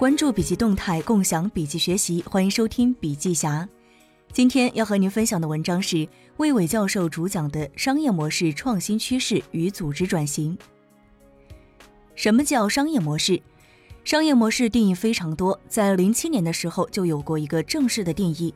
[0.00, 3.68] 关注笔记动态，共享笔记学习，欢迎收听笔记侠。
[4.32, 6.08] 今天要和您分享的文章是
[6.38, 10.56] 魏伟教授主讲的《商业模式创新趋势与组织转型》。
[12.14, 13.42] 什么叫商业模式？
[14.02, 18.54] 商业模式定义非常多，在零七年的时候就有过一个正式的定义。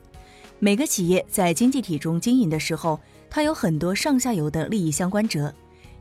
[0.58, 2.98] 每个企业在经济体中经营的时候，
[3.28, 5.54] 它有很多上下游的利益相关者。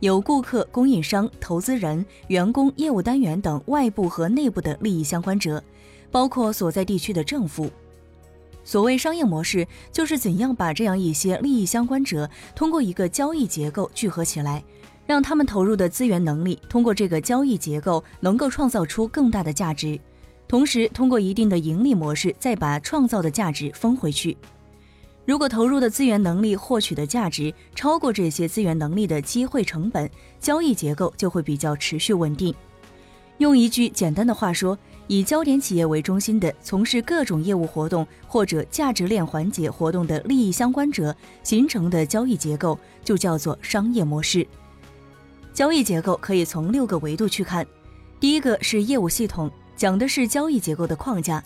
[0.03, 5.63] 有顾客、供应商、投资人、员工、业务单元等外部和内部的利益相关者，
[6.11, 7.71] 包括所在地区的政府。
[8.65, 14.61] 所谓商业模式，就是怎样把这样一些利益相关者通过一个交易结构聚合起来，
[15.07, 19.97] 让他们投入的资源能力通过这个交易结构能够创造出更大的价值，
[20.49, 24.35] 同时通过一定的盈利模式再把创造的价值分回去。
[25.25, 30.09] 如果投入的资源能力获取的价值超过这些资源能力的机会成本，
[30.39, 32.53] 交易结构就会比较持续稳定。
[33.37, 44.45] 用一句简单的话说，以焦点企业为中心的从事各种业务活动或者价值链环节活动的利益相关者形成的交易结构，就叫做商业模式。
[45.53, 47.65] 交易结构可以从六个维度去看。
[48.19, 51.43] 第一个是业务系统，讲的是交易结构的框架。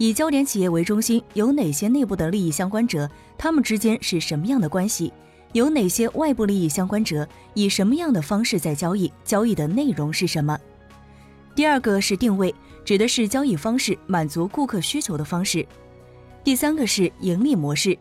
[0.00, 3.06] 以焦点企业为中心，有哪些内部的利益相关者？
[3.36, 5.12] 他们之间是什么样的关系？
[5.52, 7.28] 有哪些外部利益相关者？
[7.52, 9.12] 以什么样的方式在交易？
[9.26, 10.58] 交易的内容是什么？
[11.54, 15.66] 第二个是定位，指的是交易方式，满足顾客需求的方式。
[16.42, 17.94] 第三个是盈利模式，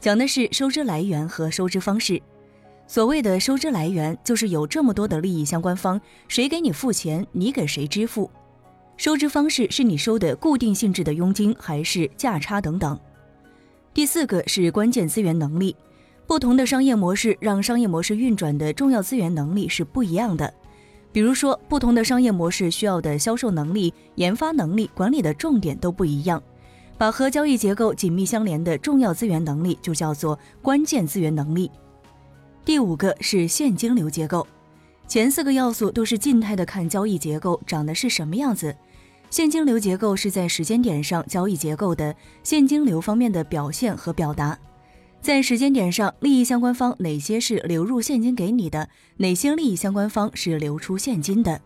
[0.00, 2.20] 讲的是收支来源和收支方式。
[2.88, 8.28] 所谓的收支来源，就是有这么多的利益相关方，谁给你付钱，你给谁支付。
[8.96, 12.98] 收支方式是你收的固定性质的佣金还是价差等等。
[13.92, 15.76] 第四个是关键资源能力，
[16.26, 20.52] 不同的商业模式让商业模式运转的重要资源能力是不一样的。
[21.12, 26.42] 比如说，不同的商业模式需要的销售能力、研发能力、管理的重点都不一样。
[26.96, 31.70] 把和交易结构紧密相连的重要资源能力就叫做关键资源能力。
[32.64, 34.46] 第五个是现金流结构。
[35.06, 38.74] 前四个要素都是静态的，看交易结构长得是什么样子。
[39.30, 44.58] 现金流结构是在时间点上交易结构的现金流方面的表现和表达。
[45.20, 51.60] 在时间点上，利益相关方哪些是流入现金给你的，哪些利益相关方是流出现金的。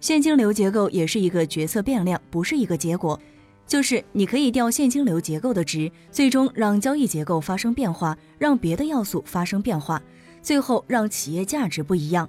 [0.00, 3.20] 现金流结构也是一个决策变量，不是一个结果，
[3.66, 10.02] 就是你可以调现金流结构的值，最终让交易结构发生变化，让别的要素发生变化。
[10.42, 12.28] 最后让企业价值不一样。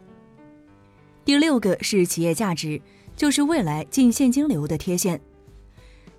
[1.24, 2.82] 第六个是企业价值，
[3.16, 5.22] 就是未来净现金流的贴现。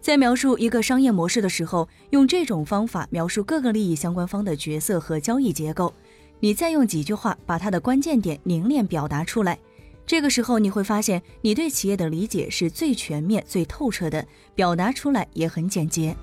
[0.00, 5.92] 在描述一个商业模式的时候，用这种方法描述各个利益相关方的角色和交易结构，
[6.41, 9.58] 你再用几句话把它的关键点凝练表达出来。
[10.04, 14.26] 这个时候你会发现，你对企业的理解是最全面、最透彻的，
[14.56, 16.16] 表达出来也很简洁。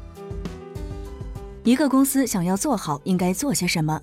[1.64, 4.02] 一个公司想要做好，应该做些什么？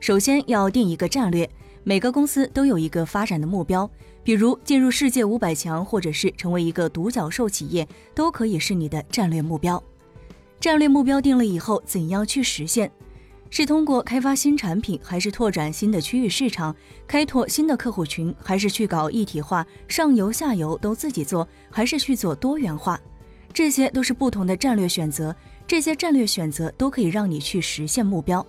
[0.00, 1.48] 首先要定一个战略，
[1.82, 3.90] 每个公司都有一个发展的目标，
[4.22, 9.82] 比如进入世界五百强，或者是成为一个独角兽企业，都可以是你的战略目标。
[10.60, 12.90] 战略目标定了以后，怎样去实现？
[13.50, 16.74] 是通过开发新产品，还是拓展新的区域市场，
[17.06, 23.00] 开拓新的客户群，还是去搞一体化，上游下游都自己做，还是去做多元化？
[23.52, 25.36] 这些都是不同的战略选择，
[25.68, 28.44] 这些战略选择都可以让你去实现目标。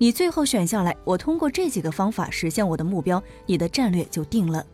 [0.00, 4.64] 你最后选下来，我通过这几个方法实现我的目标，你的战略就定了。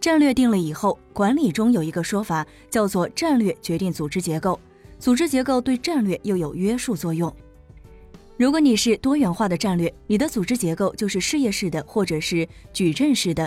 [0.00, 4.58] 战略定了以后，管理中有一个说法叫做“战略决定组织结构”，
[4.98, 7.30] 组织结构对战略又有约束作用。
[8.38, 13.46] 如果你是多元化的战略，你的组织结构就是事业式的或者是矩阵式的；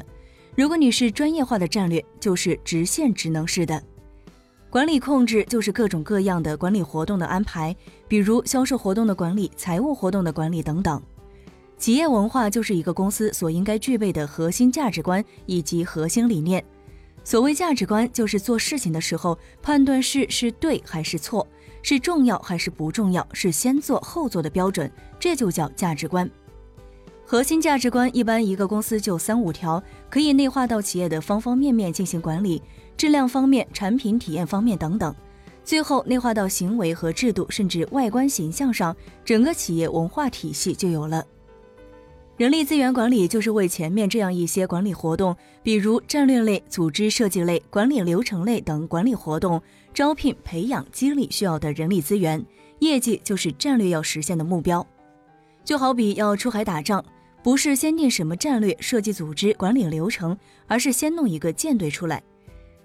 [0.55, 3.81] 如果你是专业化的战略，就是直线职能式的。
[4.71, 7.75] 管理控制就是各种各样的管理活动的安排，
[8.07, 11.03] 比如销售活动的管理、财务活动的管理等等。
[11.77, 16.63] 企业文化就是一个公司所应该具备的核心价值观以及核心理念。
[17.21, 21.45] 所谓价值观，就是做事情的时候判断是是对还是错，
[21.83, 24.89] 是重要还是不重要，是先做后做的标准，
[25.19, 26.31] 这就叫价值观。
[27.31, 32.61] 核心价值观一般一个公司就三五条，可以内化到企业的方方面面进行管理。
[32.97, 35.15] 质量方面、产品体验方面等等，
[35.63, 38.93] 最后内化到行为和制度，甚至外观形象上，
[39.23, 41.25] 整个企业文化体系就有了。
[42.35, 45.33] 人力资源管理就是为前面这样一些管理活动，
[45.63, 49.61] 比如战略类、组织设计类、管理流程类等管理活动，
[49.93, 52.45] 招聘、培养、激励需要的人力资源，
[52.79, 54.85] 业绩就是战略要实现的目标。
[55.63, 57.01] 就好比要出海打仗，
[57.43, 62.21] 不是先定什么战略、设计组织、管理流程，而是先弄一个舰队出来。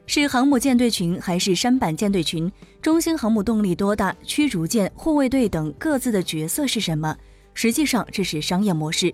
[0.06, 2.50] 是航母舰队群还是舢板舰队群？
[2.81, 4.14] 中星航母动力多大？
[4.23, 7.17] 驱逐舰、护卫队等各自的角色是什么？
[7.55, 9.12] 实际上，这是商业模式。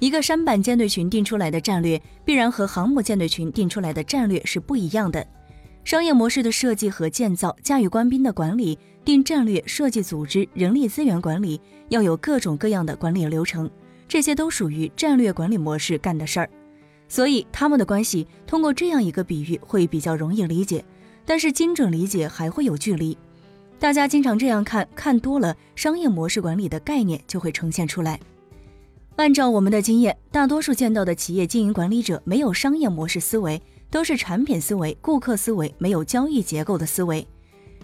[0.00, 5.26] 一个舢板舰队群定出来的战略，必然和航母舰队群定出来的战略是不一样的。
[5.84, 13.70] 商业模式的设计和建造，驾驭官兵的管理、定战略、设计组织、人力资源管理，要有各种各样的管理流程，
[14.08, 16.50] 这些都属于战略管理模式干的事儿。
[17.06, 20.84] 所以他们的关系通过这样一个比喻会比较容易理解，
[21.24, 23.16] 但是精准理解还会有距离。
[23.78, 28.18] 大家经常这样看，看多了，商业模式管理的概念就会呈现出来。
[29.16, 33.60] 按照我们的经验，大多数见到的企业经营管理者没有商业模式思维，
[33.90, 37.26] 都是产品思维、顾客思维，没有交易结构的思维。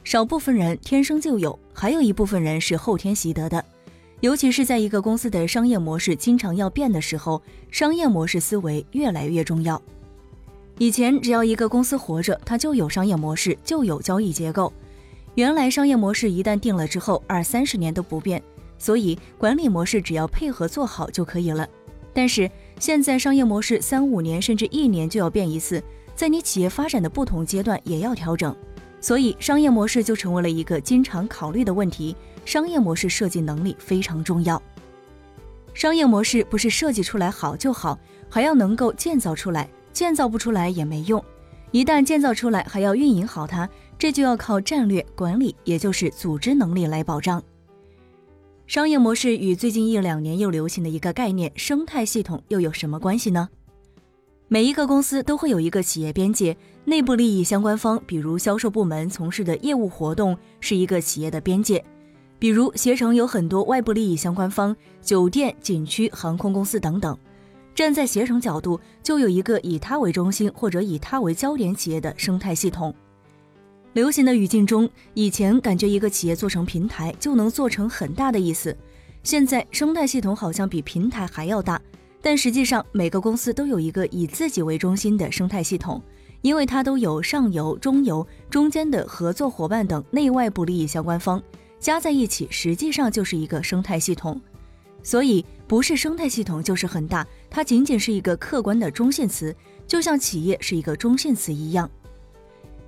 [0.03, 3.65] 少部分人天生就有，还有一部分人是后天习得的。
[4.25, 9.81] 尤其是在一个公司的商业模式经常要变的时候，商业模式思维越来越重要。
[10.79, 14.73] 以前只要一个公司活着，它就有商业模式，就有交易结构。
[15.35, 18.43] 原来商业模式一旦定了之后，二三十年都不变，
[18.79, 21.69] 所以管理模式只要配合做好就可以了。
[22.15, 22.51] 但是
[22.81, 25.85] 现在商业模式三五年甚至一年就要变一次，
[26.17, 28.57] 在你企业发展的不同阶段也要调整，
[29.05, 32.17] 所以商业模式就成为了一个经常考虑的问题。
[32.47, 34.61] 商业模式设计能力非常重要。
[35.75, 37.99] 商业模式不是设计出来好就好，
[38.31, 39.69] 还要能够建造出来。
[39.93, 41.23] 建造不出来也没用。
[41.71, 43.69] 一旦建造出来，还要运营好它，
[43.99, 47.43] 这就要靠战略管理，也就是组织能力来保障。
[48.67, 53.51] 商业模式与最近一两年又流行的一个概念——生态系统又有什么关系呢？
[54.49, 56.57] 每一个公司都会有一个企业边界，
[56.87, 61.83] 内部利益相关方，比如销售部门从事的业务活动，是一个企业的边界。
[62.39, 67.17] 比如携程有很多外部利益相关方，酒店、景区、航空公司等等。
[67.75, 72.95] 站在携程角度，就有一个以它为中心或者以它为焦点企业的生态系统。
[73.95, 78.77] 流行的语境中，以前感觉一个企业做成平台就能做成很大的意思，
[79.23, 81.81] 现在生态系统好像比平台还要大。
[82.21, 86.03] 但实际上，每个公司都有一个以自己为中心的生态系统，
[86.45, 91.43] 因为它都有上游、中游、中间的合作伙伴等内外部利益相关方。
[91.81, 94.39] 加在一起，实际上就是一个生态系统，
[95.03, 99.57] 所以不是生态系统就是很大，它仅仅是一个客观的中性词，
[99.87, 101.91] 就像企业是一个中性词一样。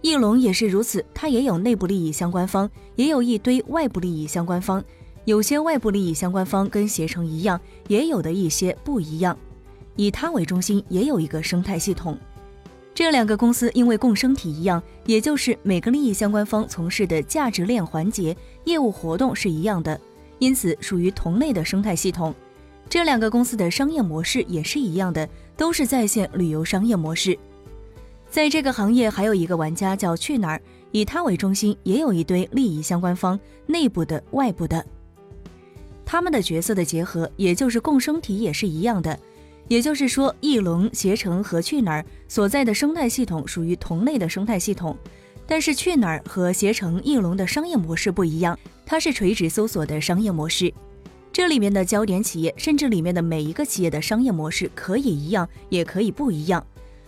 [0.03, 4.85] 翼龙也是如此，它也有内部利益相关方，也有一堆外部利益相关方，
[5.25, 9.35] 有些外部利益相关方跟携程一样，也有的一些不一样。
[9.97, 12.19] 以它为中心，也有一个生态系统。
[12.97, 18.35] 这两个公司因为共生体一样，也就是每个利益相关方从事的价值链环节、
[18.65, 20.01] 业务活动是一样的，
[20.39, 22.35] 因此属于同类的生态系统。
[22.89, 25.29] 这两个公司的商业模式也是一样的，
[25.59, 27.39] 都是在线旅游商业模式。
[28.31, 34.83] 在这个行业还有一个玩家叫去哪儿，以它为中心，也有一堆利益相关方，内部的、外部的，
[36.07, 39.19] 他们的角色的结合，也就是共生体也是一样的。
[39.69, 44.97] 也就是说，翼龙、携程和去哪儿所在的生态系统属于同类的生态系统，
[45.47, 50.73] 但是去哪儿和携程、翼龙的商业模式不一样，它是垂直搜索的商业模式。
[51.33, 56.65] 这里面的焦点企业，甚至里面的每一个企业的商业模式可以一样，也可以不一样。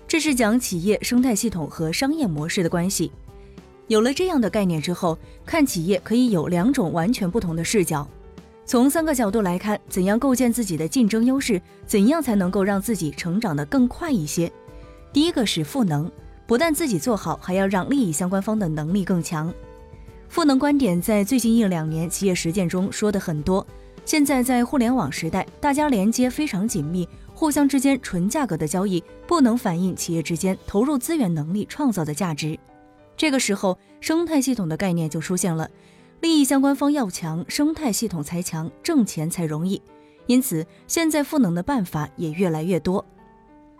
[0.07, 3.13] 这是讲企业生态系统和商业模式的关系。
[3.87, 8.07] 有了这样的概念之后，看企业可以有两种完全不同的视角。
[8.69, 11.59] 从三个角度来看，怎样构建自己的竞争优势？
[11.87, 14.53] 怎样才能够让自己成长得更快一些？
[15.11, 16.13] 第一个是赋能，
[16.47, 19.51] 不但自己做好，还要让利益相关方的能力更强。
[20.29, 23.67] 赋能观点在最近一两年企业实践中说的很多。
[24.05, 32.59] 现在在互联网时代，大家连接非常紧密，互相之间纯价格的交易不能反映企业之间投入资源能力创造的价值。
[33.17, 35.67] 这个时候，生态系统的概念就出现了。
[36.21, 39.81] 利益相关方要强，生态系统才强，挣钱才容易。
[40.27, 43.05] 因此，现在赋能的办法也越来越多。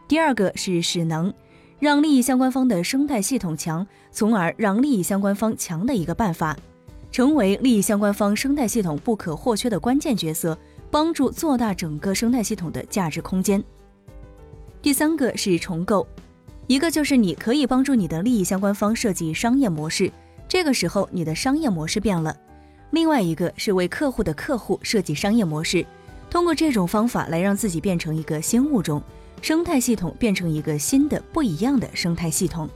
[0.07, 1.35] 第二个是使能，
[1.79, 6.57] 让利益相关方的生态系统强，从而让利益相关方强的一个办法，
[7.11, 10.57] 成为利益相关方生态系统不可或缺的关键角色，
[10.91, 13.63] 帮助做大整个生态系统的价值空间。
[14.81, 16.07] 第三个是重构，
[16.69, 20.11] 一个就是你可以帮助你的利益相关方设计商业模式。
[20.49, 22.35] 这个时候，你的商业模式变了。
[22.91, 25.85] 另外一个是为客户的客户设计商业模式，
[26.31, 29.03] 通过这种方法来让自己变成一个新物种，
[29.43, 32.67] 生态系统变成一个新的不一样的生态系统。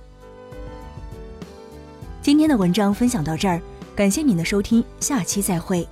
[2.20, 3.60] 今天的文章分享到这儿，
[3.96, 5.88] 感谢您的收听，下期再会。